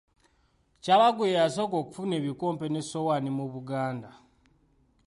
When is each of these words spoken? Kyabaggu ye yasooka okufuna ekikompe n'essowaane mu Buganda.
Kyabaggu 0.83 1.23
ye 1.29 1.37
yasooka 1.39 1.75
okufuna 1.79 2.13
ekikompe 2.19 2.65
n'essowaane 2.69 3.29
mu 3.37 3.45
Buganda. 3.53 4.09